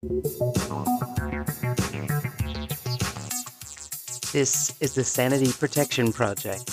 [0.00, 0.40] This
[4.80, 6.70] is the Sanity Protection Project.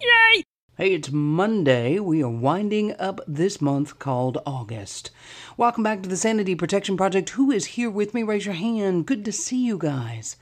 [0.00, 0.44] Yay!
[0.78, 1.98] Hey, it's Monday.
[1.98, 5.10] We are winding up this month called August.
[5.58, 7.28] Welcome back to the Sanity Protection Project.
[7.28, 8.22] Who is here with me?
[8.22, 9.04] Raise your hand.
[9.04, 10.36] Good to see you guys.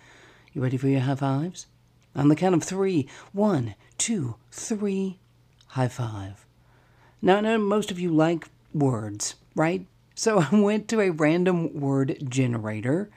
[0.52, 1.66] You ready for your high fives?
[2.14, 3.08] On the count of three.
[3.32, 5.18] One, two, three.
[5.70, 6.46] High five.
[7.20, 9.84] Now, I know most of you like words, right?
[10.14, 13.10] So I went to a random word generator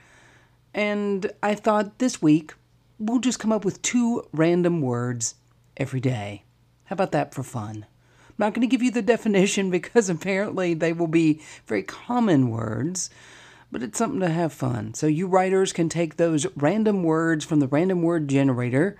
[0.72, 2.54] and I thought this week
[2.98, 5.34] we'll just come up with two random words
[5.76, 6.44] every day.
[6.84, 7.86] How about that for fun?
[8.28, 12.50] I'm not going to give you the definition because apparently they will be very common
[12.50, 13.10] words,
[13.70, 14.94] but it's something to have fun.
[14.94, 18.96] So you writers can take those random words from the random word generator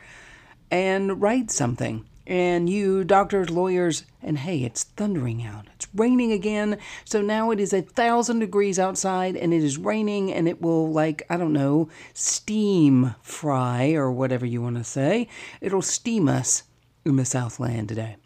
[0.70, 2.06] and write something.
[2.27, 5.66] And you, doctors, lawyers, and hey, it's thundering out.
[5.74, 6.78] It's raining again.
[7.05, 10.91] So now it is a thousand degrees outside and it is raining and it will,
[10.91, 15.28] like, I don't know, steam fry or whatever you want to say.
[15.61, 16.62] It'll steam us
[17.05, 18.17] in the Southland today.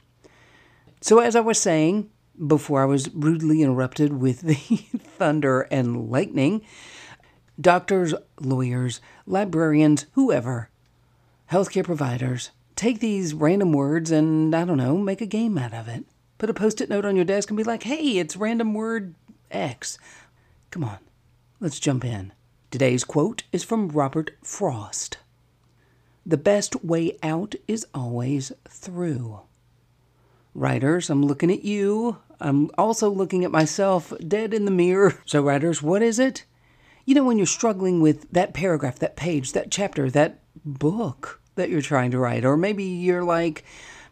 [1.00, 2.10] So, as I was saying
[2.46, 4.54] before I was rudely interrupted with the
[4.98, 6.62] thunder and lightning,
[7.60, 10.70] doctors, lawyers, librarians, whoever,
[11.50, 15.88] healthcare providers, take these random words and, I don't know, make a game out of
[15.88, 16.04] it.
[16.38, 19.16] Put a post it note on your desk and be like, hey, it's random word
[19.50, 19.98] X.
[20.70, 20.98] Come on,
[21.58, 22.32] let's jump in.
[22.70, 25.18] Today's quote is from Robert Frost
[26.24, 29.40] The best way out is always through.
[30.54, 32.18] Writers, I'm looking at you.
[32.40, 35.20] I'm also looking at myself dead in the mirror.
[35.26, 36.44] So, writers, what is it?
[37.04, 41.70] You know, when you're struggling with that paragraph, that page, that chapter, that book, that
[41.70, 42.44] you're trying to write.
[42.44, 43.64] Or maybe you're like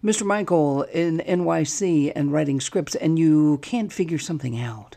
[0.05, 0.25] Mr.
[0.25, 4.97] Michael in NYC and writing scripts and you can't figure something out.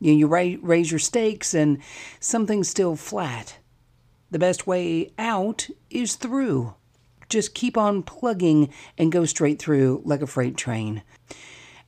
[0.00, 1.78] You, know, you raise your stakes and
[2.20, 3.58] something's still flat.
[4.30, 6.74] The best way out is through.
[7.28, 11.02] Just keep on plugging and go straight through like a freight train.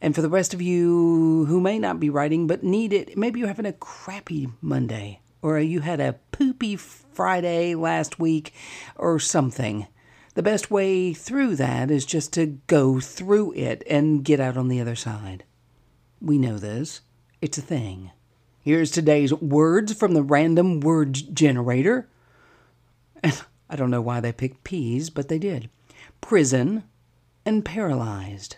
[0.01, 3.39] And for the rest of you who may not be writing but need it, maybe
[3.39, 8.53] you're having a crappy Monday or you had a poopy Friday last week
[8.97, 9.87] or something.
[10.35, 14.69] The best way through that is just to go through it and get out on
[14.69, 15.45] the other side.
[16.21, 17.01] We know this,
[17.41, 18.11] it's a thing.
[18.61, 22.09] Here's today's words from the random word generator.
[23.25, 25.71] I don't know why they picked peas, but they did.
[26.21, 26.85] Prison
[27.45, 28.57] and paralyzed.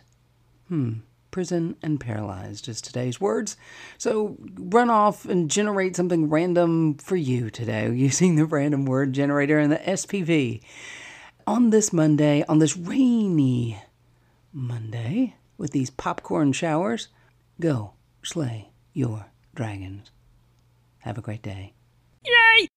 [0.68, 1.00] Hmm
[1.32, 3.56] prison, and paralyzed is today's words.
[3.98, 9.58] So run off and generate something random for you today using the random word generator
[9.58, 10.62] and the SPV.
[11.44, 13.82] On this Monday, on this rainy
[14.52, 17.08] Monday, with these popcorn showers,
[17.58, 20.12] go slay your dragons.
[20.98, 21.72] Have a great day.
[22.24, 22.68] Yay!